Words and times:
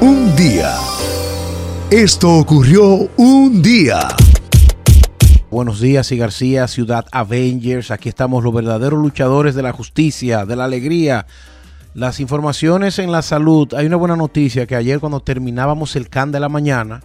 Un 0.00 0.36
día. 0.36 0.74
Esto 1.90 2.34
ocurrió 2.34 3.08
un 3.16 3.62
día. 3.62 4.08
Buenos 5.50 5.80
días 5.80 6.12
y 6.12 6.18
García, 6.18 6.68
Ciudad 6.68 7.06
Avengers. 7.12 7.90
Aquí 7.90 8.08
estamos 8.08 8.44
los 8.44 8.52
verdaderos 8.52 9.00
luchadores 9.00 9.54
de 9.54 9.62
la 9.62 9.72
justicia, 9.72 10.44
de 10.44 10.56
la 10.56 10.64
alegría. 10.64 11.26
Las 11.94 12.20
informaciones 12.20 12.98
en 12.98 13.10
la 13.10 13.22
salud. 13.22 13.72
Hay 13.74 13.86
una 13.86 13.96
buena 13.96 14.16
noticia 14.16 14.66
que 14.66 14.76
ayer 14.76 15.00
cuando 15.00 15.20
terminábamos 15.20 15.96
el 15.96 16.08
CAN 16.08 16.32
de 16.32 16.40
la 16.40 16.48
mañana, 16.48 17.02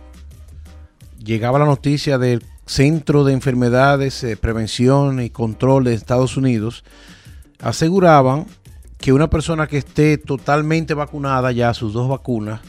llegaba 1.23 1.59
la 1.59 1.65
noticia 1.65 2.17
del 2.17 2.43
Centro 2.65 3.23
de 3.23 3.33
Enfermedades, 3.33 4.23
eh, 4.23 4.35
Prevención 4.35 5.21
y 5.21 5.29
Control 5.29 5.85
de 5.85 5.93
Estados 5.93 6.35
Unidos. 6.35 6.83
Aseguraban 7.61 8.47
que 8.97 9.13
una 9.13 9.29
persona 9.29 9.67
que 9.67 9.77
esté 9.77 10.17
totalmente 10.17 10.93
vacunada 10.93 11.51
ya, 11.51 11.73
sus 11.73 11.93
dos 11.93 12.07
vacunas, 12.07 12.61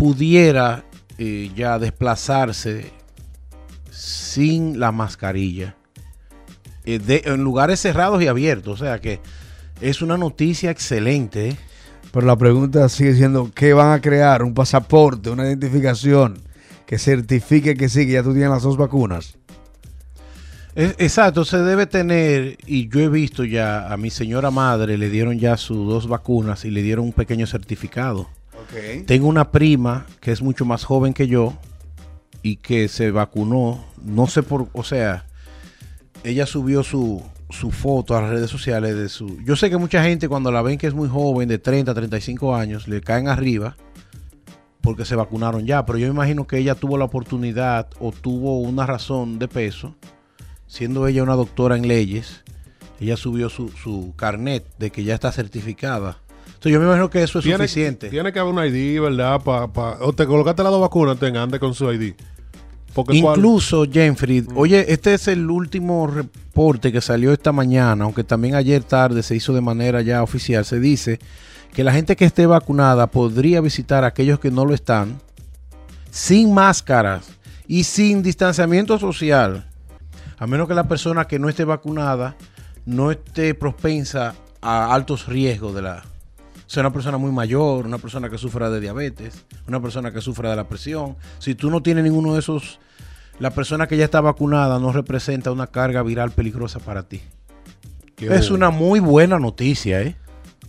pudiera 0.00 0.82
eh, 1.18 1.50
ya 1.54 1.78
desplazarse 1.78 2.90
sin 3.90 4.80
la 4.80 4.92
mascarilla 4.92 5.76
eh, 6.86 6.98
de- 6.98 7.20
en 7.26 7.44
lugares 7.44 7.80
cerrados 7.80 8.22
y 8.22 8.26
abiertos. 8.26 8.80
O 8.80 8.84
sea 8.84 8.98
que 8.98 9.20
es 9.82 10.00
una 10.00 10.16
noticia 10.16 10.70
excelente. 10.70 11.54
Pero 12.12 12.26
la 12.26 12.34
pregunta 12.36 12.88
sigue 12.88 13.14
siendo, 13.14 13.50
¿qué 13.54 13.74
van 13.74 13.92
a 13.92 14.00
crear? 14.00 14.42
¿Un 14.42 14.54
pasaporte, 14.54 15.28
una 15.28 15.44
identificación 15.46 16.38
que 16.86 16.98
certifique 16.98 17.74
que 17.76 17.90
sí, 17.90 18.06
que 18.06 18.12
ya 18.12 18.22
tú 18.22 18.32
tienes 18.32 18.48
las 18.50 18.62
dos 18.62 18.78
vacunas? 18.78 19.36
Es- 20.74 20.94
exacto, 20.98 21.44
se 21.44 21.58
debe 21.58 21.86
tener, 21.86 22.56
y 22.66 22.88
yo 22.88 23.00
he 23.00 23.08
visto 23.10 23.44
ya 23.44 23.92
a 23.92 23.98
mi 23.98 24.08
señora 24.08 24.50
madre, 24.50 24.96
le 24.96 25.10
dieron 25.10 25.38
ya 25.38 25.58
sus 25.58 25.86
dos 25.86 26.08
vacunas 26.08 26.64
y 26.64 26.70
le 26.70 26.80
dieron 26.82 27.04
un 27.04 27.12
pequeño 27.12 27.46
certificado. 27.46 28.28
Tengo 29.06 29.26
una 29.28 29.50
prima 29.50 30.06
que 30.20 30.32
es 30.32 30.42
mucho 30.42 30.64
más 30.64 30.84
joven 30.84 31.12
que 31.12 31.26
yo 31.26 31.54
y 32.42 32.56
que 32.56 32.88
se 32.88 33.10
vacunó, 33.10 33.84
no 34.02 34.26
sé 34.26 34.42
por, 34.42 34.68
o 34.72 34.84
sea, 34.84 35.26
ella 36.24 36.46
subió 36.46 36.82
su, 36.82 37.22
su 37.50 37.70
foto 37.70 38.16
a 38.16 38.22
las 38.22 38.30
redes 38.30 38.50
sociales 38.50 38.96
de 38.96 39.08
su... 39.08 39.42
Yo 39.44 39.56
sé 39.56 39.70
que 39.70 39.76
mucha 39.76 40.02
gente 40.02 40.28
cuando 40.28 40.50
la 40.50 40.62
ven 40.62 40.78
que 40.78 40.86
es 40.86 40.94
muy 40.94 41.08
joven, 41.08 41.48
de 41.48 41.58
30, 41.58 41.92
35 41.92 42.54
años, 42.54 42.88
le 42.88 43.00
caen 43.00 43.28
arriba 43.28 43.76
porque 44.80 45.04
se 45.04 45.16
vacunaron 45.16 45.66
ya, 45.66 45.84
pero 45.84 45.98
yo 45.98 46.06
me 46.06 46.14
imagino 46.14 46.46
que 46.46 46.58
ella 46.58 46.74
tuvo 46.74 46.96
la 46.96 47.04
oportunidad 47.04 47.88
o 47.98 48.12
tuvo 48.12 48.60
una 48.60 48.86
razón 48.86 49.38
de 49.38 49.48
peso, 49.48 49.94
siendo 50.66 51.06
ella 51.06 51.22
una 51.22 51.34
doctora 51.34 51.76
en 51.76 51.86
leyes, 51.86 52.42
ella 52.98 53.16
subió 53.16 53.48
su, 53.48 53.68
su 53.68 54.14
carnet 54.16 54.64
de 54.78 54.90
que 54.90 55.04
ya 55.04 55.14
está 55.14 55.32
certificada. 55.32 56.18
Entonces 56.60 56.72
yo 56.72 56.80
me 56.80 56.84
imagino 56.86 57.08
que 57.08 57.22
eso 57.22 57.38
es 57.38 57.44
Tiene, 57.44 57.66
suficiente. 57.66 58.10
tiene 58.10 58.32
que 58.34 58.38
haber 58.38 58.52
un 58.52 58.62
ID, 58.62 59.00
¿verdad? 59.00 59.40
Pa, 59.42 59.72
pa- 59.72 59.96
o 60.02 60.12
te 60.12 60.26
colocaste 60.26 60.62
las 60.62 60.70
dos 60.70 60.82
vacunas, 60.82 61.18
tenga, 61.18 61.42
ande 61.42 61.58
con 61.58 61.72
su 61.72 61.90
ID. 61.90 62.12
Porque 62.92 63.16
Incluso, 63.16 63.84
Jenfrey, 63.90 64.44
oye, 64.54 64.92
este 64.92 65.14
es 65.14 65.26
el 65.28 65.48
último 65.48 66.06
reporte 66.06 66.92
que 66.92 67.00
salió 67.00 67.32
esta 67.32 67.50
mañana, 67.52 68.04
aunque 68.04 68.24
también 68.24 68.56
ayer 68.56 68.82
tarde 68.84 69.22
se 69.22 69.34
hizo 69.36 69.54
de 69.54 69.62
manera 69.62 70.02
ya 70.02 70.22
oficial. 70.22 70.64
Se 70.66 70.78
dice 70.80 71.18
que 71.72 71.82
la 71.82 71.92
gente 71.92 72.14
que 72.14 72.26
esté 72.26 72.44
vacunada 72.44 73.06
podría 73.06 73.62
visitar 73.62 74.04
a 74.04 74.08
aquellos 74.08 74.38
que 74.38 74.50
no 74.50 74.66
lo 74.66 74.74
están 74.74 75.18
sin 76.10 76.52
máscaras 76.52 77.30
y 77.66 77.84
sin 77.84 78.22
distanciamiento 78.22 78.98
social, 78.98 79.66
a 80.38 80.46
menos 80.46 80.68
que 80.68 80.74
la 80.74 80.88
persona 80.88 81.26
que 81.26 81.38
no 81.38 81.48
esté 81.48 81.64
vacunada 81.64 82.36
no 82.84 83.10
esté 83.12 83.54
propensa 83.54 84.34
a 84.60 84.92
altos 84.92 85.26
riesgos 85.26 85.74
de 85.74 85.82
la... 85.82 86.02
O 86.70 86.72
sea, 86.72 86.82
una 86.84 86.92
persona 86.92 87.18
muy 87.18 87.32
mayor, 87.32 87.84
una 87.84 87.98
persona 87.98 88.30
que 88.30 88.38
sufra 88.38 88.70
de 88.70 88.78
diabetes, 88.78 89.44
una 89.66 89.82
persona 89.82 90.12
que 90.12 90.20
sufra 90.20 90.50
de 90.50 90.54
la 90.54 90.68
presión. 90.68 91.16
Si 91.40 91.56
tú 91.56 91.68
no 91.68 91.82
tienes 91.82 92.04
ninguno 92.04 92.34
de 92.34 92.38
esos, 92.38 92.78
la 93.40 93.50
persona 93.50 93.88
que 93.88 93.96
ya 93.96 94.04
está 94.04 94.20
vacunada 94.20 94.78
no 94.78 94.92
representa 94.92 95.50
una 95.50 95.66
carga 95.66 96.04
viral 96.04 96.30
peligrosa 96.30 96.78
para 96.78 97.02
ti. 97.02 97.22
Qué 98.14 98.32
Es 98.32 98.52
una 98.52 98.70
muy 98.70 99.00
buena 99.00 99.40
noticia, 99.40 100.00
¿eh? 100.00 100.14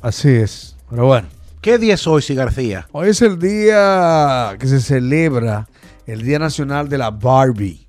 Así 0.01 0.29
es. 0.29 0.75
Pero 0.89 1.05
bueno, 1.05 1.27
¿Qué 1.61 1.77
día 1.77 1.93
es 1.93 2.07
hoy, 2.07 2.23
Si 2.23 2.33
García? 2.33 2.87
hoy 2.93 3.09
es 3.09 3.21
el 3.21 3.37
día 3.37 4.55
que 4.57 4.65
se 4.65 4.81
celebra 4.81 5.67
el 6.07 6.23
Día 6.23 6.39
Nacional 6.39 6.89
de 6.89 6.97
la 6.97 7.11
Barbie. 7.11 7.87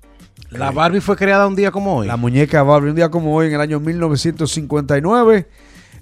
La 0.51 0.69
Barbie 0.69 1.01
fue 1.01 1.15
creada 1.15 1.47
un 1.47 1.55
día 1.55 1.71
como 1.71 1.95
hoy. 1.95 2.05
La 2.05 2.17
muñeca 2.17 2.61
Barbie, 2.61 2.91
un 2.91 2.95
día 2.95 3.09
como 3.09 3.35
hoy, 3.35 3.47
en 3.47 3.55
el 3.55 3.61
año 3.61 3.79
1959, 3.79 5.49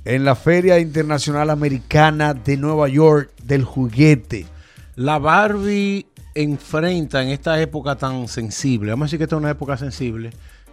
en 0.06 0.26
la 0.26 0.36
Feria 0.36 0.80
Internacional 0.80 1.50
Americana 1.50 2.34
de 2.34 2.58
Nueva 2.58 2.88
York 2.88 3.32
del 3.44 3.64
Juguete. 3.64 4.48
La 4.96 5.20
Barbie 5.20 6.08
enfrenta 6.34 7.22
en 7.22 7.30
esta 7.30 7.62
época 7.62 7.96
tan 7.96 8.28
sensible, 8.28 8.92
vamos 8.92 9.06
a 9.06 9.08
decir 9.08 9.20
que 9.20 9.26
esta 9.26 9.36
es 9.36 9.42
una 9.42 9.52
época 9.52 9.78
sensible, 9.78 10.32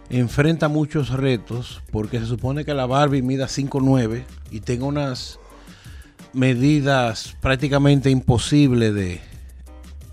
enfrenta 0.09 0.67
muchos 0.67 1.09
retos 1.09 1.81
porque 1.91 2.19
se 2.19 2.25
supone 2.25 2.65
que 2.65 2.73
la 2.73 2.85
Barbie 2.85 3.21
mida 3.21 3.47
5'9 3.47 4.23
y 4.51 4.61
tenga 4.61 4.85
unas 4.85 5.39
medidas 6.33 7.35
prácticamente 7.41 8.09
imposibles 8.09 8.93
de, 8.93 9.19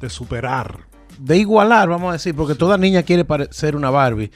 de 0.01 0.11
superar. 0.11 0.81
de 1.19 1.39
igualar, 1.39 1.89
vamos 1.89 2.11
a 2.11 2.15
decir, 2.15 2.35
porque 2.35 2.55
toda 2.55 2.77
niña 2.77 3.03
quiere 3.03 3.25
parecer 3.25 3.77
una 3.77 3.91
Barbie. 3.91 4.31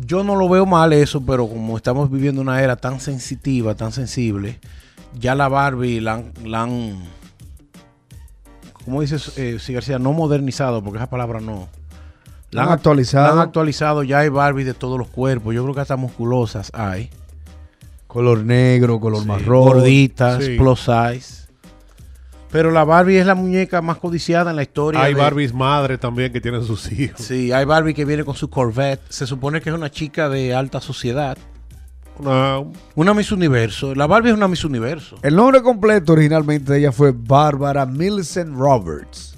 Yo 0.00 0.22
no 0.22 0.36
lo 0.36 0.48
veo 0.48 0.64
mal 0.64 0.92
eso, 0.92 1.20
pero 1.24 1.48
como 1.48 1.76
estamos 1.76 2.10
viviendo 2.10 2.40
una 2.40 2.62
era 2.62 2.76
tan 2.76 3.00
sensitiva, 3.00 3.74
tan 3.74 3.90
sensible, 3.92 4.60
ya 5.18 5.34
la 5.34 5.48
Barbie 5.48 6.00
la 6.00 6.14
han, 6.14 6.32
la 6.44 6.62
han 6.62 7.02
¿cómo 8.84 9.00
dices, 9.00 9.36
eh, 9.36 9.58
García? 9.68 9.98
No 9.98 10.12
modernizado, 10.12 10.82
porque 10.82 10.98
esa 10.98 11.10
palabra 11.10 11.40
no. 11.40 11.68
La 12.50 12.62
han 12.62 12.70
actualizado. 12.70 13.26
La 13.26 13.32
han 13.34 13.38
actualizado, 13.40 14.02
ya 14.04 14.20
hay 14.20 14.28
Barbie 14.28 14.64
de 14.64 14.72
todos 14.72 14.98
los 14.98 15.08
cuerpos. 15.08 15.54
Yo 15.54 15.62
creo 15.64 15.74
que 15.74 15.80
hasta 15.82 15.96
musculosas 15.96 16.70
hay. 16.72 17.10
Color 18.06 18.44
negro, 18.44 19.00
color 19.00 19.22
Sí, 19.22 19.28
marrón. 19.28 19.64
Gorditas, 19.64 20.42
Sí. 20.44 20.56
plus 20.56 20.80
size. 20.80 21.47
Pero 22.50 22.70
la 22.70 22.84
Barbie 22.84 23.18
es 23.18 23.26
la 23.26 23.34
muñeca 23.34 23.82
más 23.82 23.98
codiciada 23.98 24.50
en 24.50 24.56
la 24.56 24.62
historia. 24.62 25.02
Hay 25.02 25.12
de- 25.14 25.20
Barbies 25.20 25.52
madre 25.52 25.98
también 25.98 26.32
que 26.32 26.40
tienen 26.40 26.64
sus 26.64 26.90
hijos. 26.90 27.20
Sí, 27.20 27.52
hay 27.52 27.64
Barbie 27.66 27.92
que 27.94 28.04
viene 28.06 28.24
con 28.24 28.34
su 28.34 28.48
Corvette. 28.48 29.02
Se 29.10 29.26
supone 29.26 29.60
que 29.60 29.68
es 29.68 29.74
una 29.76 29.90
chica 29.90 30.28
de 30.30 30.54
alta 30.54 30.80
sociedad. 30.80 31.36
Una- 32.18 32.60
Una 32.94 33.14
Miss 33.14 33.30
Universo. 33.32 33.94
La 33.94 34.06
Barbie 34.06 34.30
es 34.30 34.34
una 34.36 34.48
Miss 34.48 34.64
Universo. 34.64 35.16
El 35.22 35.36
nombre 35.36 35.62
completo 35.62 36.14
originalmente 36.14 36.72
de 36.72 36.78
ella 36.80 36.90
fue 36.92 37.12
Bárbara 37.14 37.84
Millicent 37.86 38.56
Roberts. 38.56 39.34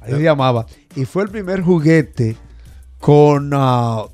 Ahí 0.00 0.12
se 0.12 0.22
llamaba. 0.22 0.66
Y 0.96 1.04
fue 1.04 1.22
el 1.24 1.28
primer 1.28 1.60
juguete 1.62 2.36
con, 2.98 3.50
ah, 3.52 4.04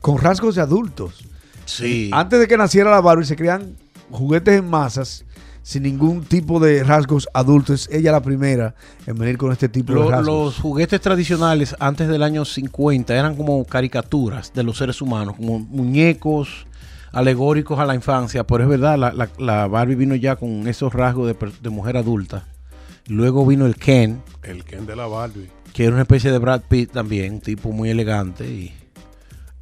con 0.00 0.18
rasgos 0.18 0.54
de 0.56 0.62
adultos. 0.62 1.24
Sí. 1.66 2.10
Antes 2.12 2.40
de 2.40 2.48
que 2.48 2.56
naciera 2.56 2.90
la 2.90 3.00
Barbie 3.00 3.26
se 3.26 3.36
crean 3.36 3.76
juguetes 4.10 4.58
en 4.58 4.68
masas 4.68 5.24
sin 5.66 5.82
ningún 5.84 6.22
tipo 6.24 6.60
de 6.60 6.84
rasgos 6.84 7.26
adultos. 7.32 7.88
Ella 7.90 8.12
la 8.12 8.20
primera 8.22 8.74
en 9.06 9.16
venir 9.18 9.38
con 9.38 9.50
este 9.50 9.68
tipo 9.70 9.94
Lo- 9.94 10.04
de 10.04 10.10
rasgos. 10.10 10.26
los 10.26 10.58
juguetes 10.58 11.00
tradicionales 11.00 11.74
antes 11.80 12.06
del 12.06 12.22
año 12.22 12.44
50 12.44 13.16
eran 13.16 13.34
como 13.34 13.64
caricaturas 13.64 14.52
de 14.54 14.62
los 14.62 14.76
seres 14.76 15.00
humanos, 15.00 15.36
como 15.36 15.58
muñecos 15.60 16.66
alegóricos 17.12 17.78
a 17.78 17.86
la 17.86 17.94
infancia. 17.94 18.44
Pero 18.46 18.64
es 18.64 18.68
verdad, 18.68 18.98
la, 18.98 19.12
la- 19.12 19.30
la 19.38 19.66
Barbie 19.66 19.94
vino 19.94 20.14
ya 20.14 20.36
con 20.36 20.68
esos 20.68 20.92
rasgos 20.92 21.26
de, 21.28 21.34
per- 21.34 21.52
de 21.60 21.70
mujer 21.70 21.96
adulta. 21.96 22.44
Luego 23.06 23.46
vino 23.46 23.64
el 23.66 23.76
Ken, 23.76 24.22
el 24.42 24.64
Ken 24.64 24.86
de 24.86 24.96
la 24.96 25.06
Barbie. 25.06 25.48
que 25.72 25.84
era 25.84 25.92
una 25.94 26.02
especie 26.02 26.30
de 26.30 26.38
Brad 26.38 26.62
Pitt 26.68 26.92
también, 26.92 27.34
un 27.34 27.40
tipo 27.40 27.72
muy 27.72 27.88
elegante. 27.90 28.46
Y 28.46 28.72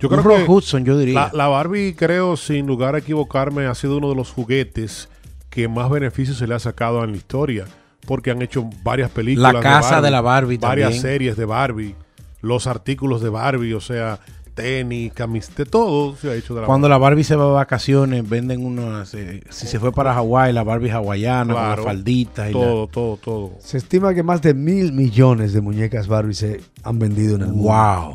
Yo 0.00 0.08
creo 0.08 0.22
que 0.22 0.44
Hudson, 0.50 0.84
yo 0.84 0.98
diría. 0.98 1.14
la, 1.14 1.30
la 1.32 1.46
Barbie, 1.48 1.94
creo, 1.94 2.36
sin 2.36 2.66
lugar 2.66 2.94
a 2.96 2.98
equivocarme, 2.98 3.66
ha 3.66 3.74
sido 3.74 3.98
uno 3.98 4.08
de 4.10 4.16
los 4.16 4.30
juguetes 4.30 5.08
que 5.52 5.68
más 5.68 5.88
beneficios 5.90 6.38
se 6.38 6.46
le 6.48 6.54
ha 6.54 6.58
sacado 6.58 7.04
en 7.04 7.12
la 7.12 7.16
historia. 7.18 7.66
Porque 8.06 8.32
han 8.32 8.42
hecho 8.42 8.68
varias 8.82 9.10
películas. 9.12 9.52
La 9.54 9.60
casa 9.60 10.00
de 10.00 10.10
la 10.10 10.20
Barbie 10.20 10.58
Varias 10.58 10.86
también. 10.88 11.02
series 11.02 11.36
de 11.36 11.44
Barbie. 11.44 11.94
Los 12.40 12.66
artículos 12.66 13.22
de 13.22 13.28
Barbie, 13.28 13.74
o 13.74 13.80
sea, 13.80 14.18
tenis, 14.54 15.12
camiseta, 15.12 15.64
todo 15.64 16.16
se 16.16 16.28
ha 16.30 16.34
hecho 16.34 16.54
de 16.56 16.62
la 16.62 16.66
Cuando 16.66 16.88
la 16.88 16.98
Barbie 16.98 17.22
se 17.22 17.36
va 17.36 17.44
de 17.46 17.52
vacaciones, 17.52 18.28
venden 18.28 18.66
unas. 18.66 19.14
eh, 19.14 19.44
si 19.50 19.68
se 19.68 19.78
fue 19.78 19.92
para 19.92 20.12
Hawái, 20.14 20.52
la 20.52 20.64
Barbie 20.64 20.90
hawaiana, 20.90 21.54
con 21.54 21.62
las 21.62 21.80
falditas 21.80 22.50
y 22.50 22.54
la- 22.54 22.58
Todo, 22.58 22.86
todo, 22.88 23.16
todo. 23.18 23.50
Se 23.60 23.78
estima 23.78 24.12
que 24.14 24.24
más 24.24 24.42
de 24.42 24.54
mil 24.54 24.92
millones 24.92 25.52
de 25.52 25.60
muñecas 25.60 26.08
Barbie 26.08 26.34
se 26.34 26.60
han 26.82 26.98
vendido 26.98 27.36
en 27.36 27.42
el 27.42 27.48
mundo. 27.52 27.68
¡Wow! 27.72 28.14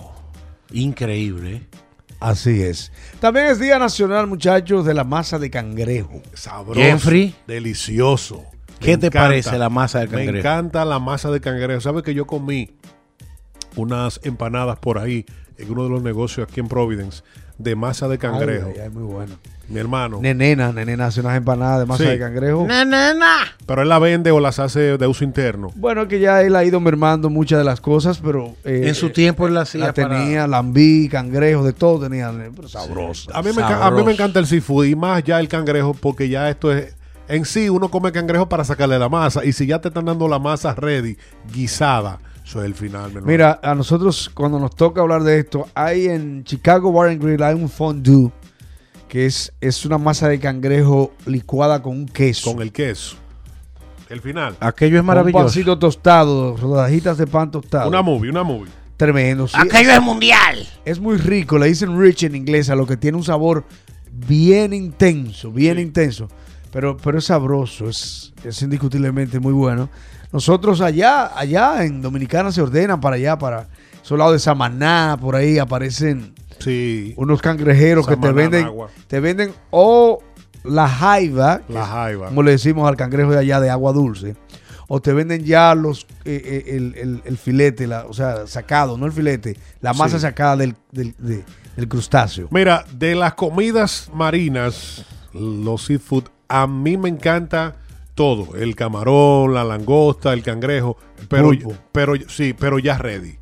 Increíble. 0.74 1.62
Así 2.20 2.62
es. 2.64 2.92
También 3.20 3.48
es 3.48 3.60
Día 3.60 3.78
Nacional, 3.80 4.28
muchachos, 4.28 4.86
de 4.86 4.94
la 4.94 5.04
masa 5.04 5.38
de 5.40 5.50
cangrejo. 5.52 6.22
Sabroso. 6.34 6.80
Jeffrey. 6.80 7.36
Delicioso. 7.46 8.44
¿Qué 8.80 8.92
Me 8.92 8.98
te 8.98 9.08
encanta. 9.08 9.28
parece 9.28 9.58
la 9.58 9.70
masa 9.70 10.00
Me 10.02 10.08
cangrejo? 10.08 10.38
encanta 10.38 10.86
la 10.86 11.00
masa 11.00 11.30
de 11.32 11.42
cangrejo. 11.42 11.82
¿Sabes 11.82 12.04
que 12.04 12.14
yo 12.14 12.26
comí 12.26 12.72
unas 13.76 14.20
empanadas 14.24 14.80
por 14.80 14.98
ahí 14.98 15.26
en 15.58 15.72
uno 15.72 15.84
de 15.84 15.90
los 15.90 16.02
negocios 16.02 16.48
aquí 16.50 16.60
en 16.60 16.68
Providence? 16.68 17.24
De 17.58 17.76
masa 17.76 18.08
de 18.08 18.18
cangrejo. 18.18 18.70
Ay, 18.76 18.82
ay, 18.84 18.90
muy 18.90 19.04
bueno. 19.04 19.34
Mi 19.70 19.80
hermano. 19.82 20.20
Nenena, 20.22 20.72
Nenena 20.72 21.08
hace 21.08 21.20
unas 21.20 21.36
empanadas 21.36 21.80
de 21.80 21.86
masa 21.86 22.04
Sí. 22.06 22.10
de 22.12 22.20
cangrejo. 22.20 22.66
Pero 23.66 23.82
él 23.82 23.90
la 23.90 24.00
vende 24.00 24.32
o 24.32 24.40
las 24.40 24.60
hace 24.60 24.98
de 24.98 25.08
uso 25.08 25.26
interno. 25.26 25.72
Bueno, 25.76 26.08
que 26.08 26.20
ya 26.22 26.42
él 26.42 26.56
ha 26.56 26.64
ido 26.64 26.80
mermando 26.80 27.30
muchas 27.30 27.60
de 27.60 27.66
las 27.66 27.82
cosas, 27.82 28.20
pero... 28.20 28.56
eh, 28.64 28.84
En 28.86 28.96
su 28.96 29.10
tiempo 29.10 29.46
él 29.46 29.56
la 29.56 29.62
hacía 29.62 29.88
la 29.88 29.94
para- 29.94 30.18
tenía, 30.20 30.48
lambí, 30.48 31.10
cangrejo, 31.10 31.66
de 31.66 31.74
todo 31.74 32.00
tenía. 32.08 32.32
Pero 32.56 32.70
sabroso. 32.70 33.30
A 33.36 33.42
mí, 33.42 33.50
me, 33.54 33.62
a 33.62 33.92
mí 33.92 34.04
me 34.04 34.14
encanta 34.14 34.40
el 34.40 34.48
seafood 34.48 34.86
y 34.86 34.96
más 34.96 35.22
ya 35.24 35.38
el 35.40 35.50
cangrejo 35.50 35.94
porque 35.94 36.30
ya 36.30 36.50
esto 36.50 36.72
es... 36.72 36.96
En 37.30 37.44
sí 37.44 37.68
uno 37.70 37.90
come 37.92 38.14
cangrejo 38.14 38.48
para 38.48 38.64
sacarle 38.64 38.98
la 38.98 39.10
masa 39.10 39.44
y 39.44 39.52
si 39.52 39.68
ya 39.68 39.82
te 39.82 39.90
están 39.90 40.06
dando 40.06 40.30
la 40.30 40.40
masa 40.40 40.74
ready, 40.76 41.18
guisada, 41.54 42.20
eso 42.48 42.62
es 42.62 42.66
el 42.66 42.76
final. 42.76 43.10
mi 43.10 43.18
hermano. 43.18 43.26
Mira, 43.28 43.60
a 43.62 43.76
nosotros 43.76 44.32
cuando 44.34 44.58
nos 44.60 44.76
toca 44.76 45.02
hablar 45.02 45.24
de 45.24 45.40
esto, 45.40 45.68
hay 45.74 46.06
en 46.06 46.44
Chicago 46.46 46.92
Bar 46.94 47.10
and 47.10 47.22
Grill 47.22 47.44
hay 47.44 47.56
un 47.56 47.68
fondue 47.68 48.32
que 49.10 49.26
es, 49.26 49.52
es 49.62 49.86
una 49.86 49.98
masa 49.98 50.28
de 50.30 50.40
cangrejo 50.40 51.14
licuada 51.26 51.82
con 51.82 51.96
un 51.96 52.06
queso. 52.08 52.54
Con 52.54 52.62
el 52.62 52.72
queso. 52.72 53.18
El 54.10 54.22
final. 54.22 54.56
Aquello 54.62 54.96
es 54.96 55.00
Con 55.00 55.04
un 55.04 55.08
maravilloso. 55.08 55.44
pancito 55.46 55.78
tostado, 55.78 56.56
rodajitas 56.56 57.18
de 57.18 57.28
pan 57.28 57.52
tostado. 57.52 57.90
Una 57.90 58.02
movie, 58.02 58.30
una 58.30 58.44
movie. 58.44 58.72
Tremendo. 58.96 59.48
sí. 59.48 59.58
Aquello 59.60 59.92
es 59.92 60.02
mundial. 60.02 60.68
Es 60.86 61.00
muy 61.00 61.18
rico, 61.18 61.58
le 61.58 61.68
dicen 61.68 62.00
rich 62.00 62.24
en 62.24 62.36
inglés, 62.36 62.70
a 62.70 62.76
lo 62.76 62.88
que 62.88 62.96
tiene 62.98 63.18
un 63.18 63.24
sabor 63.24 63.66
bien 64.12 64.74
intenso, 64.74 65.52
bien 65.52 65.80
intenso. 65.80 66.30
Pero, 66.72 66.98
pero 66.98 67.18
es 67.18 67.26
sabroso, 67.26 67.90
es, 67.90 68.34
es 68.44 68.62
indiscutiblemente 68.62 69.40
muy 69.40 69.54
bueno. 69.54 69.90
Nosotros 70.32 70.82
allá, 70.82 71.32
allá 71.38 71.84
en 71.86 72.02
Dominicana 72.02 72.52
se 72.52 72.62
ordenan 72.62 73.00
para 73.00 73.16
allá, 73.16 73.38
para 73.38 73.68
esos 74.04 74.18
lados 74.18 74.34
de 74.34 74.40
Samaná, 74.40 75.18
por 75.20 75.36
ahí 75.36 75.58
aparecen 75.58 76.34
Sí. 76.60 77.14
unos 77.18 77.42
cangrejeros 77.42 78.08
que 78.08 78.18
te 78.18 78.32
venden, 78.32 78.64
Nagua. 78.64 78.90
te 79.08 79.20
venden 79.20 79.54
o 79.70 80.20
la 80.64 80.88
jaiba, 80.88 81.62
La 81.70 81.86
jaiba. 81.86 82.28
como 82.28 82.44
le 82.44 82.52
decimos 82.52 82.88
al 82.90 82.98
cangrejo 82.98 83.32
de 83.32 83.40
allá 83.40 83.60
de 83.60 83.70
agua 83.70 83.94
dulce, 83.94 84.36
o 84.90 85.02
te 85.02 85.14
venden 85.14 85.44
ya 85.44 85.76
los 85.76 86.08
eh, 86.26 86.42
eh, 86.44 86.76
el, 86.76 86.96
el- 86.98 87.22
el 87.26 87.38
filete, 87.38 87.88
la- 87.88 88.06
o 88.06 88.14
sea, 88.14 88.48
sacado, 88.48 88.98
no 88.98 89.06
el 89.06 89.12
filete, 89.12 89.56
la 89.82 89.94
masa 89.94 90.18
Sí. 90.18 90.24
sacada 90.24 90.58
del, 90.58 90.76
del, 90.92 91.14
de- 91.20 91.44
del 91.76 91.88
crustáceo. 91.88 92.48
Mira, 92.52 92.86
de 92.94 93.14
las 93.16 93.34
comidas 93.36 94.10
marinas, 94.14 95.06
los 95.34 95.86
seafood, 95.86 96.24
a 96.50 96.66
mí 96.68 96.98
me 96.98 97.10
encanta 97.10 97.76
todo. 98.18 98.58
El 98.58 98.76
camarón, 98.76 99.54
la 99.54 99.64
langosta, 99.64 100.34
el 100.34 100.44
cangrejo. 100.44 100.98
Pero, 101.30 101.46
pulpo. 101.46 101.74
pero 101.94 102.14
sí, 102.28 102.54
pero 102.54 102.80
ya 102.80 102.98
ready. 102.98 103.38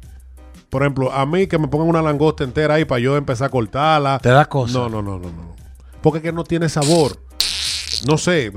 Por 0.70 0.84
ejemplo, 0.84 1.12
a 1.12 1.26
mí 1.26 1.48
que 1.48 1.58
me 1.58 1.68
pongan 1.68 1.88
una 1.88 2.02
langosta 2.04 2.44
entera 2.44 2.76
ahí 2.76 2.86
para 2.86 3.00
yo 3.00 3.16
empezar 3.18 3.48
a 3.48 3.50
cortarla. 3.50 4.20
Te 4.20 4.30
da 4.30 4.46
cosa. 4.46 4.78
No, 4.78 4.90
no, 4.90 5.02
no, 5.02 5.18
no, 5.18 5.30
no. 5.32 5.56
Porque 6.02 6.22
que 6.22 6.32
no 6.32 6.44
tiene 6.44 6.70
sabor. 6.70 7.18
No 8.06 8.18
sé, 8.18 8.52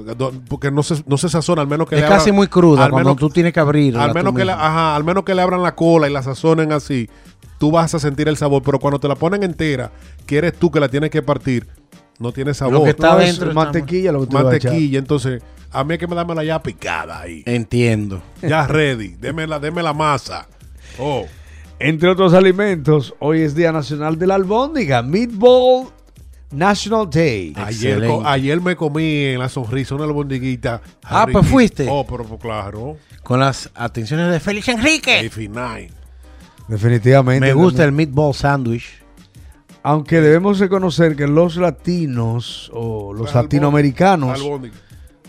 porque 0.49 0.71
no 0.73 0.83
se, 0.83 1.03
no 1.07 1.17
se 1.17 1.29
sazona, 1.29 1.63
al 1.63 1.69
menos 1.69 1.89
que 1.89 1.95
Es 1.95 2.03
le 2.03 2.09
casi 2.09 2.31
abran- 2.31 2.35
muy 2.35 2.49
cruda 2.49 2.87
al 2.87 2.91
cuando 2.91 3.11
menos- 3.11 3.21
tú 3.21 3.31
tienes 3.31 3.53
que 3.53 3.61
abrirla. 3.61 4.03
al 4.05 4.13
menos 4.13 4.35
que 4.35 4.45
le, 4.45 4.51
ajá, 4.53 4.97
al 4.97 5.05
menos 5.05 5.23
que 5.25 5.35
le 5.35 5.43
abran 5.43 5.63
la 5.63 5.77
cola 5.77 6.09
y 6.09 6.13
la 6.13 6.23
sazonen 6.25 6.73
así, 6.73 7.09
tú 7.59 7.71
vas 7.71 7.95
a 7.95 8.01
sentir 8.01 8.29
el 8.29 8.37
sabor, 8.37 8.63
pero 8.65 8.81
cuando 8.81 8.99
te 8.99 9.07
la 9.07 9.15
ponen 9.15 9.45
entera, 9.45 9.93
que 10.27 10.39
eres 10.39 10.55
tú 10.59 10.73
que 10.73 10.81
la 10.81 10.89
tienes 10.89 11.11
que 11.11 11.23
partir, 11.23 11.69
no 12.19 12.33
tiene 12.33 12.55
sabor. 12.55 12.75
Lo 12.75 12.85
que 12.85 12.91
está 12.91 13.13
No, 13.13 13.21
es 13.21 13.27
dentro 13.27 13.49
está 13.49 13.65
mantequilla 13.65 14.13
lo 14.13 14.21
que 14.21 14.27
echar. 14.27 14.45
mantequilla, 14.45 14.99
entonces 14.99 15.43
a 15.71 15.85
mí 15.85 15.93
hay 15.93 15.99
que 15.99 16.07
me 16.07 16.17
dármela 16.17 16.45
ya 16.45 16.63
picada 16.63 17.21
ahí. 17.21 17.43
Entiendo. 17.47 18.23
Ya 18.43 18.67
ready, 18.67 19.17
deme 19.21 19.47
la, 19.47 19.59
deme 19.59 19.83
la 19.83 19.93
masa. 19.93 20.47
Oh, 20.99 21.27
Entre 21.79 22.09
otros 22.09 22.35
alimentos, 22.35 23.15
hoy 23.21 23.43
es 23.43 23.55
Día 23.55 23.71
Nacional 23.73 24.19
de 24.19 24.27
la 24.27 24.35
Albóndiga, 24.35 25.03
Meatball 25.03 25.89
National 26.51 27.09
Day. 27.11 27.53
ayer, 27.57 28.03
ayer 28.25 28.61
me 28.61 28.75
comí 28.75 29.27
en 29.27 29.39
la 29.39 29.49
sonrisa 29.49 29.95
una 29.95 30.05
albondiguita. 30.05 30.81
Ah, 31.05 31.25
pues 31.31 31.37
riquita. 31.45 31.53
fuiste. 31.53 31.87
Oh, 31.89 32.07
pero 32.07 32.25
pues, 32.25 32.41
claro. 32.41 32.97
Con 33.23 33.39
las 33.41 33.71
atenciones 33.75 34.33
de 34.33 34.41
Félix 34.41 34.69
Enrique. 34.69 35.31
Definitivamente. 36.67 37.47
Me 37.47 37.53
gusta 37.53 37.85
el 37.85 37.93
meatball 37.93 38.35
sandwich. 38.35 38.98
Aunque 39.89 40.21
debemos 40.21 40.59
reconocer 40.59 41.17
que 41.17 41.27
los 41.27 41.57
latinos 41.57 42.71
o 42.75 43.15
los 43.15 43.35
latinoamericanos 43.35 44.39
albóndiga. 44.39 44.75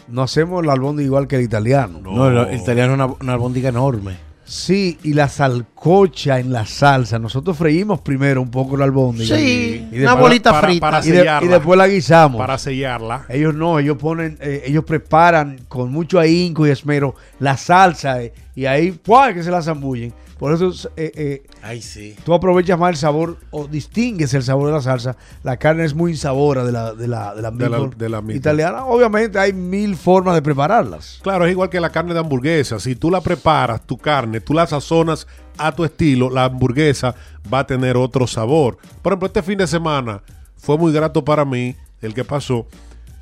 no 0.10 0.22
hacemos 0.22 0.66
la 0.66 0.74
albóndiga 0.74 1.06
igual 1.06 1.28
que 1.28 1.38
el 1.38 1.44
italiano. 1.44 2.02
No. 2.04 2.30
No, 2.30 2.44
el, 2.48 2.58
italiano 2.60 2.92
es 2.92 2.96
una, 2.96 3.06
una 3.22 3.34
albóndiga 3.34 3.70
enorme. 3.70 4.18
Sí, 4.44 4.98
y 5.04 5.14
la 5.14 5.30
salcocha 5.30 6.40
en 6.40 6.52
la 6.52 6.66
salsa. 6.66 7.20
Nosotros 7.20 7.56
freímos 7.56 8.02
primero 8.02 8.42
un 8.42 8.52
poco 8.52 8.76
la 8.76 8.84
albóndiga. 8.86 9.38
Sí, 9.38 9.88
Y 9.94 10.02
una 10.02 10.16
bolita 10.16 10.52
para- 10.52 10.68
frita. 10.68 10.92
para 10.92 11.06
Y, 11.06 11.12
de- 11.12 11.18
sellarla. 11.20 11.48
y 11.48 11.52
después 11.52 11.78
la 11.78 11.88
guisamos. 11.88 12.40
Para 12.40 12.58
sellarla. 12.58 13.26
Ellos 13.30 13.54
no, 13.56 13.80
ellos 13.80 13.96
ponen, 13.98 14.38
eh, 14.42 14.64
ellos 14.66 14.84
preparan 14.84 15.60
con 15.70 15.90
mucho 15.92 16.20
ahínco 16.20 16.68
y 16.68 16.72
esmero 16.72 17.16
la 17.40 17.56
salsa 17.56 18.22
eh, 18.24 18.34
y 18.56 18.66
ahí, 18.66 18.92
¡pua! 18.92 19.34
que 19.34 19.42
se 19.44 19.52
la 19.52 19.62
zambullen. 19.62 20.12
Por 20.40 20.54
eso 20.54 20.72
eh, 20.96 21.12
eh, 21.16 21.44
Ay, 21.62 21.82
sí. 21.82 22.16
tú 22.24 22.34
aprovechas 22.34 22.80
más 22.80 22.92
el 22.92 22.96
sabor 22.98 23.38
o 23.52 23.68
distingues 23.68 24.34
el 24.34 24.42
sabor 24.42 24.68
de 24.68 24.74
la 24.74 24.82
salsa. 24.82 25.18
La 25.44 25.58
carne 25.58 25.84
es 25.84 25.94
muy 25.94 26.12
insabora 26.12 26.64
de 26.64 26.72
la, 26.72 26.94
de 26.94 27.08
la, 27.10 27.36
de 27.36 27.42
la, 27.42 27.52
De 27.52 28.10
la- 28.10 28.22
de 28.22 28.36
italiana. 28.36 28.86
Obviamente 28.86 29.38
hay 29.38 29.52
mil 29.52 29.98
formas 29.98 30.36
de 30.36 30.42
prepararlas. 30.42 31.20
Claro, 31.22 31.46
es 31.46 31.52
igual 31.52 31.70
que 31.70 31.82
la 31.82 31.90
carne 31.90 32.14
de 32.14 32.22
hamburguesa. 32.22 32.80
Si 32.80 32.96
tú 32.96 33.12
la 33.12 33.20
preparas, 33.20 33.86
tu 33.86 33.98
carne, 33.98 34.40
tú 34.40 34.54
la 34.54 34.66
sazonas 34.66 35.28
a 35.58 35.74
tu 35.74 35.84
estilo, 35.84 36.30
la 36.30 36.46
hamburguesa 36.46 37.14
va 37.54 37.60
a 37.60 37.68
tener 37.68 37.98
otro 37.98 38.26
sabor. 38.26 38.78
Por 39.02 39.12
ejemplo, 39.12 39.28
este 39.28 39.44
fin 39.44 39.58
de 39.58 39.68
semana 39.68 40.24
fue 40.56 40.78
muy 40.78 40.94
grato 40.94 41.26
para 41.26 41.44
mí 41.44 41.76
el 42.02 42.14
que 42.14 42.24
pasó, 42.24 42.66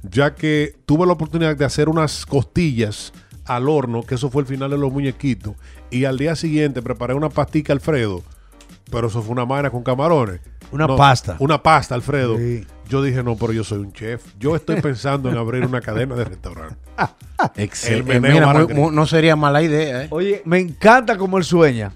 ya 0.04 0.36
que 0.36 0.76
tuve 0.86 1.08
la 1.08 1.14
oportunidad 1.14 1.56
de 1.58 1.66
hacer 1.66 1.90
unas 1.90 2.28
costillas 2.28 3.12
al 3.48 3.68
horno, 3.70 4.04
que 4.04 4.16
eso 4.16 4.30
fue 4.30 4.42
el 4.42 4.48
final 4.48 4.70
de 4.72 4.78
los 4.78 4.92
muñequitos, 4.92 5.54
y 5.90 6.06
al 6.06 6.18
día 6.18 6.36
siguiente 6.36 6.82
preparé 6.82 7.14
una 7.14 7.30
pastica 7.30 7.74
Alfredo, 7.74 8.24
pero 8.92 9.08
eso 9.08 9.22
fue 9.22 9.32
una 9.34 9.46
maina 9.46 9.70
con 9.70 9.84
camarones. 9.84 10.40
Una 10.72 10.86
pasta. 10.98 11.38
Una 11.40 11.64
pasta, 11.64 11.96
Alfredo. 11.96 12.38
Sí. 12.38 12.66
Yo 12.90 13.02
dije, 13.02 13.24
no, 13.24 13.36
pero 13.38 13.54
yo 13.54 13.64
soy 13.64 13.80
un 13.80 13.92
chef. 13.94 14.24
Yo 14.40 14.56
estoy 14.56 14.82
pensando 14.82 15.30
en 15.30 15.38
abrir 15.38 15.66
una 15.66 15.82
cadena 15.82 16.16
de 16.16 16.26
restaurante. 16.26 16.76
Excelente. 17.56 18.20
Muy- 18.74 18.92
no 18.96 19.06
sería 19.06 19.36
mala 19.36 19.62
idea, 19.62 20.04
¿eh? 20.04 20.08
Oye, 20.10 20.42
me 20.46 20.60
encanta 20.60 21.18
cómo 21.18 21.38
él 21.38 21.44
sueña. 21.44 21.92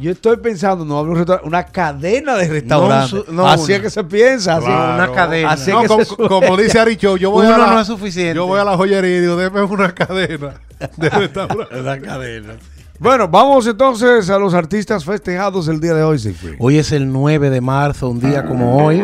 Yo 0.00 0.10
estoy 0.12 0.36
pensando, 0.38 0.84
no 0.84 0.98
abrir 0.98 1.10
un 1.12 1.16
restaurante, 1.18 1.46
una 1.48 1.64
cadena 1.66 2.34
de 2.36 2.48
restaurantes. 2.48 3.10
su- 3.10 3.32
no 3.32 3.46
así 3.46 3.64
una. 3.64 3.74
es 3.76 3.82
que 3.82 3.90
se 3.90 4.04
piensa. 4.04 4.56
así. 4.56 4.64
Claro. 4.66 4.94
una 5.04 5.12
cadena. 5.12 5.50
Así 5.50 5.70
No, 5.70 5.82
que 5.82 5.88
como, 5.88 6.04
se 6.04 6.06
sueña. 6.14 6.28
como 6.28 6.56
dice 6.56 6.78
Aricho, 6.80 7.16
yo 7.18 7.30
voy 7.30 7.46
a 7.46 7.58
la, 7.58 7.66
no 7.66 7.80
es 7.80 7.86
suficiente. 7.86 8.34
Yo 8.34 8.46
voy 8.46 8.58
a 8.60 8.64
la 8.64 8.76
joyería 8.76 9.16
y 9.18 9.20
digo, 9.20 9.36
déme 9.36 9.62
una 9.62 9.92
cadena 9.94 10.54
de 10.96 11.08
restaurante. 11.10 11.82
La 11.82 12.00
cadena. 12.00 12.54
Bueno, 12.98 13.28
vamos 13.28 13.66
entonces 13.66 14.28
a 14.30 14.38
los 14.38 14.52
artistas 14.54 15.04
festejados 15.04 15.68
el 15.68 15.80
día 15.80 15.94
de 15.94 16.02
hoy, 16.02 16.18
Siegfried. 16.18 16.54
Hoy 16.58 16.78
es 16.78 16.92
el 16.92 17.10
9 17.10 17.48
de 17.50 17.60
marzo, 17.60 18.08
un 18.10 18.20
día 18.20 18.44
como 18.44 18.84
hoy. 18.84 19.02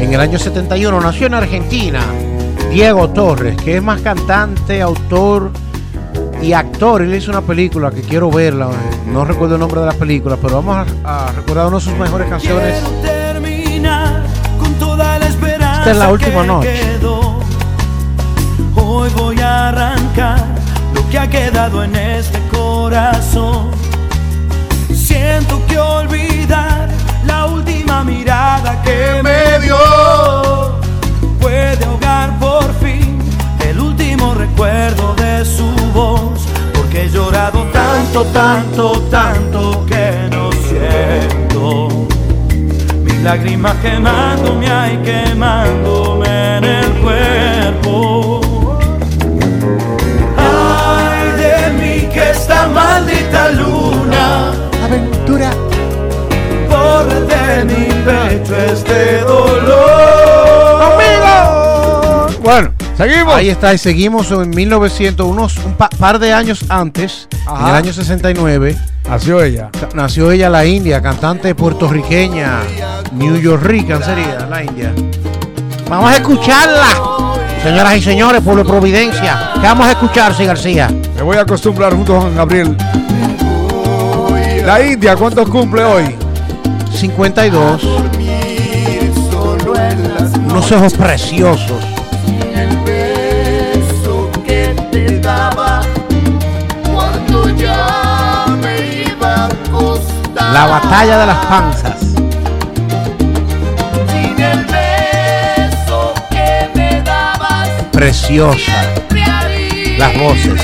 En 0.00 0.12
el 0.12 0.20
año 0.20 0.38
71 0.38 1.00
nació 1.00 1.26
en 1.28 1.34
Argentina 1.34 2.00
Diego 2.70 3.08
Torres, 3.10 3.56
que 3.62 3.76
es 3.76 3.82
más 3.82 4.00
cantante, 4.02 4.82
autor 4.82 5.50
y 6.44 6.52
actor. 6.52 7.02
Él 7.02 7.14
hizo 7.14 7.30
una 7.30 7.40
película 7.40 7.90
que 7.90 8.02
quiero 8.02 8.30
verla, 8.30 8.66
eh, 8.66 8.96
no 9.06 9.24
recuerdo 9.24 9.54
el 9.54 9.60
nombre 9.60 9.80
de 9.80 9.86
la 9.86 9.92
película, 9.94 10.36
pero 10.40 10.62
vamos 10.62 10.86
a, 11.04 11.26
a 11.28 11.32
recordar 11.32 11.66
una 11.66 11.76
de 11.78 11.82
sus 11.82 11.94
mejores 11.96 12.28
canciones. 12.28 12.82
Con 14.58 14.74
toda 14.74 15.18
la 15.18 15.26
Esta 15.26 15.90
es 15.90 15.96
la 15.96 16.12
última 16.12 16.42
que 16.42 16.46
noche. 16.46 16.80
quedó. 16.98 17.40
Hoy 18.76 19.10
voy 19.16 19.40
a 19.40 19.68
arrancar 19.68 20.44
lo 20.94 21.08
que 21.10 21.18
ha 21.18 21.28
quedado 21.28 21.82
en 21.84 21.94
este 21.96 22.38
corazón. 22.52 23.70
Siento 24.94 25.60
que 25.66 25.78
olvidar 25.78 26.88
la 27.26 27.46
última 27.46 28.04
mirada 28.04 28.80
que 28.82 29.22
me 29.22 29.60
dio 29.64 29.76
puede 31.40 31.84
ahogar 31.84 32.38
por 32.38 32.72
fin 32.80 33.18
el 33.68 33.78
último 33.80 34.34
recuerdo 34.34 35.14
de 35.16 35.44
su 35.44 35.73
Porque 35.94 37.04
he 37.04 37.08
llorado 37.08 37.64
tanto, 37.72 38.24
tanto, 38.26 39.00
tanto 39.10 39.86
que 39.86 40.28
no 40.28 40.50
siento. 40.50 41.88
Mis 43.04 43.22
lágrimas 43.22 43.76
quemándome, 43.76 44.68
ay, 44.68 44.98
quemándome 45.04 46.33
Bueno, 62.54 62.70
seguimos. 62.96 63.34
Ahí 63.34 63.48
está, 63.48 63.74
y 63.74 63.78
seguimos 63.78 64.30
en 64.30 64.48
1900, 64.50 65.26
unos 65.26 65.56
un 65.58 65.74
pa- 65.74 65.88
par 65.88 66.20
de 66.20 66.32
años 66.32 66.64
antes, 66.68 67.26
en 67.50 67.66
el 67.66 67.74
año 67.74 67.92
69, 67.92 68.76
Nació 69.08 69.42
ella. 69.42 69.70
nació 69.92 70.30
ella 70.30 70.48
la 70.48 70.64
India, 70.64 71.02
cantante 71.02 71.52
puertorriqueña, 71.56 72.60
New 73.10 73.38
York 73.40 73.60
sería 74.04 74.46
la 74.48 74.62
India. 74.62 74.92
Vamos 75.88 76.12
a 76.12 76.14
escucharla, 76.14 76.86
señoras 77.60 77.96
y 77.96 78.02
señores, 78.02 78.40
pueblo 78.40 78.62
de 78.62 78.68
Providencia. 78.70 79.50
¿Qué 79.54 79.60
vamos 79.66 79.88
a 79.88 79.90
escuchar, 79.90 80.32
sí, 80.36 80.44
García? 80.44 80.88
Me 81.16 81.22
voy 81.22 81.36
a 81.36 81.40
acostumbrar 81.40 81.92
junto 81.92 82.16
a 82.16 82.20
Juan 82.20 82.36
Gabriel. 82.36 82.76
La 84.64 84.80
India, 84.80 85.16
¿cuántos 85.16 85.48
cumple 85.48 85.82
hoy? 85.82 86.14
52, 86.94 87.82
unos 90.46 90.70
ojos 90.70 90.92
preciosos. 90.94 91.83
La 100.52 100.66
batalla 100.66 101.18
de 101.18 101.26
las 101.26 101.46
panzas. 101.46 102.00
Sin 104.10 104.40
el 104.40 104.64
beso 104.66 106.14
que 106.30 106.68
me 106.74 107.02
dabas, 107.02 107.68
Preciosa. 107.92 108.72
Las 109.98 110.18
voces. 110.18 110.62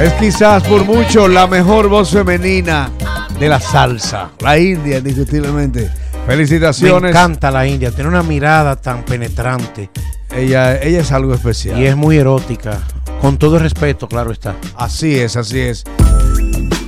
Es 0.00 0.12
quizás 0.14 0.62
por 0.64 0.84
mucho 0.84 1.28
la 1.28 1.46
mejor 1.46 1.88
voz 1.88 2.10
femenina 2.10 2.90
de 3.38 3.48
la 3.48 3.60
salsa. 3.60 4.30
La 4.40 4.58
India, 4.58 4.98
indiscutiblemente. 4.98 5.90
Me 6.26 6.32
Felicitaciones. 6.34 7.10
encanta 7.10 7.50
la 7.50 7.66
India, 7.66 7.90
tiene 7.90 8.08
una 8.08 8.22
mirada 8.22 8.76
tan 8.76 9.02
penetrante 9.04 9.90
Ella, 10.34 10.80
ella 10.80 11.00
es 11.00 11.12
algo 11.12 11.34
especial. 11.34 11.78
y 11.78 11.86
es 11.86 11.94
muy 11.96 12.16
erótica. 12.16 12.78
Con 13.20 13.36
todo 13.38 13.56
el 13.56 13.62
respeto, 13.62 14.08
claro 14.08 14.32
está. 14.32 14.54
Así 14.76 15.18
es, 15.18 15.36
así 15.36 15.60
es. 15.60 15.84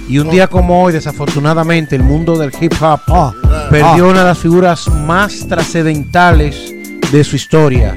Y 0.08 0.18
un 0.18 0.30
día 0.30 0.46
como 0.46 0.82
hoy, 0.82 0.92
desafortunadamente, 0.92 1.96
el 1.96 2.02
mundo 2.02 2.38
del 2.38 2.52
hip 2.60 2.72
hop 2.80 3.00
Ah, 3.08 3.32
perdió 3.70 4.06
ah. 4.06 4.10
una 4.10 4.20
de 4.20 4.26
las 4.26 4.38
figuras 4.38 4.88
más 4.88 5.46
trascendentales 5.48 6.74
de 7.10 7.24
su 7.24 7.36
historia. 7.36 7.96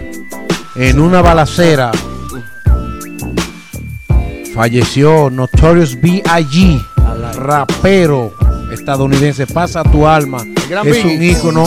En 0.76 1.00
una 1.00 1.22
balacera 1.22 1.92
falleció 4.54 5.30
Notorious 5.30 6.00
B.I.G., 6.02 6.84
rapero 7.36 8.34
estadounidense. 8.72 9.46
Pasa 9.48 9.84
tu 9.84 10.08
alma. 10.08 10.46
Es 10.84 11.06
un 11.06 11.22
ícono 11.22 11.66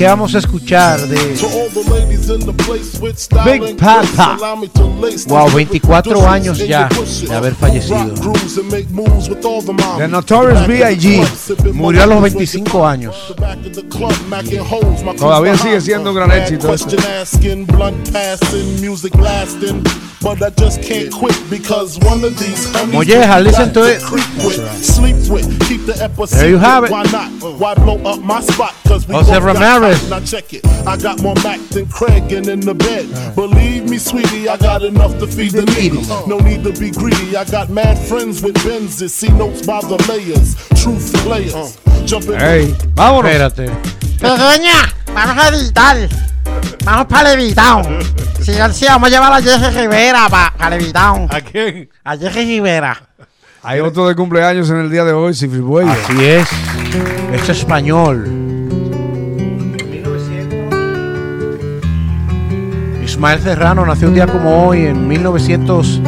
que 0.00 0.06
vamos 0.06 0.34
a 0.34 0.38
escuchar 0.38 0.98
de 1.08 1.14
Big 3.44 3.76
Papa. 3.76 4.38
Wow, 5.26 5.50
24 5.54 6.26
años 6.26 6.56
ya 6.56 6.88
de 7.28 7.34
haber 7.34 7.54
fallecido. 7.54 8.14
The 9.98 10.08
Notorious 10.08 10.66
B.I.G. 10.66 11.72
Murió 11.74 12.04
a 12.04 12.06
los 12.06 12.22
25 12.22 12.86
años. 12.86 13.34
Todavía 15.18 15.58
sigue 15.58 15.82
siendo 15.82 16.12
un 16.12 16.16
gran 16.16 16.32
éxito. 16.32 16.74
Molleja, 22.90 23.40
listen 23.40 23.70
to 23.70 23.86
it. 23.86 24.00
There 26.30 26.50
you 26.50 26.58
have 26.58 26.84
it. 26.84 26.92
Jose 29.08 29.40
Ramirez. 29.40 29.89
Now 30.08 30.20
check 30.20 30.52
it. 30.52 30.64
I 30.86 30.96
got 30.96 31.22
more 31.22 31.34
Mac 31.42 31.60
than 31.70 31.86
Craig 31.86 32.32
and 32.32 32.46
in 32.46 32.60
the 32.60 32.74
bed. 32.74 33.34
Believe 33.34 33.88
me, 33.88 33.98
sweetie, 33.98 34.48
I 34.48 34.56
got 34.56 34.82
enough 34.82 35.18
to 35.18 35.26
feed 35.26 35.52
the 35.52 35.64
needy. 35.76 36.02
No 36.26 36.38
need 36.38 36.62
to 36.64 36.72
be 36.78 36.90
greedy. 36.90 37.36
I 37.36 37.44
got 37.44 37.70
mad 37.70 37.98
friends 37.98 38.42
with 38.42 38.54
Benzes. 38.64 39.10
See 39.10 39.28
notes 39.28 39.66
by 39.66 39.80
the 39.80 39.96
layers. 40.08 40.54
Truth 40.80 41.12
players. 41.24 41.78
Jumping 42.06 42.38
Hey, 42.38 42.74
vámonos. 42.94 43.30
Espérate. 43.30 43.70
Pequeña, 44.20 44.94
vamos 45.14 45.44
a 45.44 45.48
editar. 45.48 46.08
Vamos 46.84 47.06
para 47.06 47.34
Levitown. 47.34 47.84
Sí, 48.40 48.52
sí, 48.72 48.86
vamos 48.86 49.08
a 49.08 49.10
llevar 49.10 49.32
a 49.32 49.42
Jerry 49.42 49.76
Rivera 49.76 50.28
para 50.28 50.70
Levitown. 50.70 51.28
¿A 51.30 51.40
quién? 51.40 51.88
A 52.04 52.16
Jerry 52.16 52.44
Rivera. 52.44 53.02
Hay 53.62 53.80
otro 53.80 54.08
de 54.08 54.14
cumpleaños 54.14 54.70
en 54.70 54.78
el 54.78 54.90
día 54.90 55.04
de 55.04 55.12
hoy, 55.12 55.34
Cifri 55.34 55.60
Buey. 55.60 55.86
Así 55.86 56.24
es. 56.24 56.48
Es 57.32 57.48
español. 57.50 58.39
Ismael 63.20 63.42
Serrano 63.42 63.84
nació 63.84 64.08
un 64.08 64.14
día 64.14 64.26
como 64.26 64.66
hoy, 64.66 64.86
en 64.86 65.06
1900. 65.06 66.00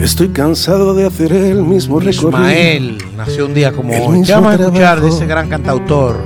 Estoy 0.00 0.30
cansado 0.30 0.92
de 0.94 1.06
hacer 1.06 1.32
el 1.32 1.62
mismo 1.62 2.00
recorrido. 2.00 2.30
Ismael 2.40 2.98
nació 3.16 3.46
un 3.46 3.54
día 3.54 3.70
como 3.70 3.92
El 3.92 4.00
hoy. 4.02 4.06
¿Qué 4.08 4.18
mismo 4.18 4.34
vamos 4.34 4.50
a 4.60 4.64
escuchar 4.64 5.00
de 5.00 5.08
ese 5.08 5.26
gran 5.26 5.48
cantautor? 5.48 6.16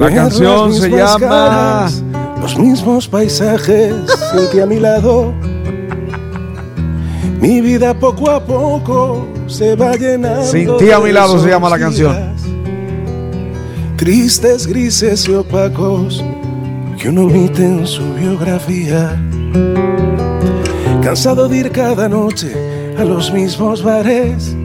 La 0.00 0.12
canción 0.12 0.74
se 0.74 0.90
llama- 0.90 1.18
caras, 1.20 2.02
los 2.42 2.58
mismos 2.58 3.06
paisajes, 3.06 3.94
sin 4.32 4.50
ti 4.50 4.58
a 4.58 4.66
mi 4.66 4.80
lado. 4.80 5.32
Mi 7.40 7.60
vida 7.60 7.94
poco 7.94 8.30
a 8.32 8.44
poco 8.44 9.28
se 9.46 9.76
va 9.76 9.94
llenando. 9.94 10.42
Sin 10.44 10.76
ti 10.76 10.90
a 10.90 10.98
mi 10.98 11.12
lado 11.12 11.38
se 11.40 11.48
llama 11.48 11.70
la 11.70 11.78
canción. 11.78 12.29
Tristes, 14.00 14.66
grises 14.66 15.28
y 15.28 15.34
opacos 15.34 16.24
que 16.98 17.10
uno 17.10 17.24
omite 17.24 17.62
en 17.62 17.86
su 17.86 18.14
biografía. 18.14 19.22
Cansado 21.02 21.46
de 21.46 21.58
ir 21.58 21.70
cada 21.70 22.08
noche 22.08 22.94
a 22.96 23.04
los 23.04 23.30
mismos 23.30 23.82
bares. 23.82 24.56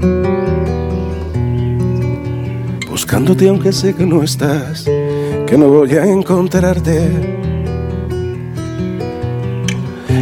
Buscándote 2.89 3.49
aunque 3.49 3.73
sé 3.73 3.93
que 3.93 4.05
no 4.05 4.23
estás, 4.23 4.85
que 4.85 5.57
no 5.57 5.67
voy 5.67 5.91
a 5.97 6.05
encontrarte. 6.05 7.11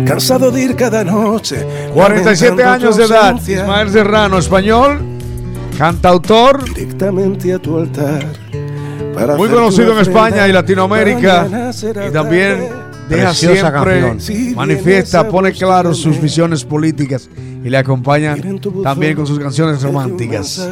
Cansado 0.08 0.50
de 0.50 0.60
ir 0.60 0.75
cada 0.75 1.03
noche. 1.03 1.63
47 1.93 2.50
lamentando 2.50 2.88
años 2.88 2.98
de 2.98 3.03
edad. 3.03 3.39
Ismael 3.48 3.91
Serrano, 3.91 4.39
español, 4.39 5.01
cantautor, 5.77 6.63
Directamente 6.63 7.53
a 7.53 7.60
tu 7.60 7.77
altar. 7.77 8.43
Para 9.13 9.36
muy 9.36 9.50
conocido 9.50 9.93
en 9.93 10.00
España 10.00 10.48
y 10.48 10.51
Latinoamérica. 10.51 11.72
Y 12.08 12.12
también 12.12 12.70
deja 13.10 13.34
siempre, 13.34 14.01
canción. 14.01 14.55
manifiesta, 14.55 15.27
pone 15.27 15.51
claro 15.51 15.93
sus 15.93 16.20
visiones 16.22 16.63
políticas 16.63 17.29
y 17.63 17.70
le 17.70 17.77
acompaña 17.77 18.36
también 18.84 19.15
con 19.15 19.25
sus 19.25 19.39
canciones 19.39 19.82
románticas. 19.82 20.70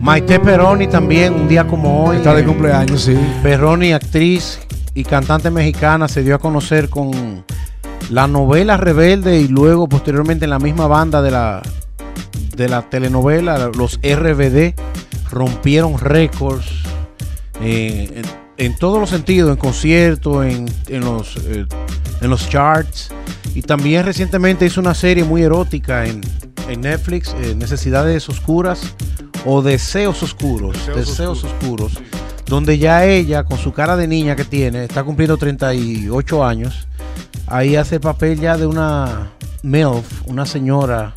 Maite 0.00 0.38
Peroni 0.40 0.86
también, 0.86 1.34
un 1.34 1.48
día 1.48 1.66
como 1.66 2.04
hoy. 2.04 2.18
Está 2.18 2.34
de 2.34 2.44
cumpleaños, 2.44 3.02
sí. 3.02 3.18
Peroni, 3.42 3.92
actriz 3.92 4.60
y 4.94 5.04
cantante 5.04 5.50
mexicana, 5.50 6.08
se 6.08 6.22
dio 6.22 6.34
a 6.34 6.38
conocer 6.38 6.88
con 6.88 7.44
la 8.10 8.26
novela 8.26 8.76
Rebelde 8.76 9.40
y 9.40 9.48
luego 9.48 9.88
posteriormente 9.88 10.44
en 10.44 10.50
la 10.50 10.58
misma 10.58 10.86
banda 10.86 11.22
de 11.22 11.30
la, 11.30 11.62
de 12.56 12.68
la 12.68 12.82
telenovela, 12.82 13.70
los 13.76 14.00
RBD, 14.02 14.74
rompieron 15.30 15.98
récords 15.98 16.89
en, 17.62 18.22
en 18.60 18.76
todos 18.76 19.00
los 19.00 19.08
sentidos, 19.10 19.50
en 19.50 19.56
conciertos, 19.56 20.44
en, 20.44 20.66
en 20.88 21.00
los, 21.00 21.36
eh, 21.38 21.66
en 22.20 22.30
los 22.30 22.48
charts. 22.48 23.10
Y 23.54 23.62
también 23.62 24.04
recientemente 24.04 24.66
hizo 24.66 24.80
una 24.80 24.94
serie 24.94 25.24
muy 25.24 25.42
erótica 25.42 26.06
en, 26.06 26.20
en 26.68 26.82
Netflix, 26.82 27.34
eh, 27.42 27.54
Necesidades 27.54 28.28
Oscuras 28.28 28.94
o 29.46 29.62
Deseos 29.62 30.22
Oscuros. 30.22 30.76
Deseos, 30.94 31.42
Oscuros. 31.42 31.92
Donde 32.46 32.78
ya 32.78 33.06
ella, 33.06 33.44
con 33.44 33.58
su 33.58 33.72
cara 33.72 33.96
de 33.96 34.06
niña 34.06 34.36
que 34.36 34.44
tiene, 34.44 34.84
está 34.84 35.02
cumpliendo 35.02 35.36
38 35.36 36.44
años, 36.44 36.86
ahí 37.46 37.76
hace 37.76 37.96
el 37.96 38.00
papel 38.00 38.40
ya 38.40 38.56
de 38.56 38.66
una 38.66 39.30
MILF, 39.62 40.26
una 40.26 40.44
señora. 40.44 41.14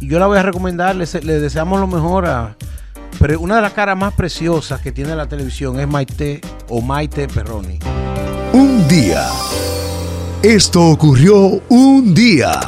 Y 0.00 0.08
yo 0.08 0.18
la 0.18 0.26
voy 0.26 0.38
a 0.38 0.42
recomendar, 0.42 0.96
le, 0.96 1.06
le 1.22 1.40
deseamos 1.40 1.80
lo 1.80 1.86
mejor 1.86 2.26
a... 2.26 2.56
Pero 3.18 3.40
una 3.40 3.56
de 3.56 3.62
las 3.62 3.72
caras 3.72 3.96
más 3.96 4.14
preciosas 4.14 4.80
que 4.80 4.92
tiene 4.92 5.14
la 5.14 5.28
televisión 5.28 5.80
es 5.80 5.88
Maite 5.88 6.40
o 6.68 6.80
Maite 6.80 7.28
Perroni. 7.28 7.78
Un 8.52 8.86
día. 8.88 9.28
Esto 10.42 10.82
ocurrió 10.90 11.62
un 11.68 12.14
día. 12.14 12.60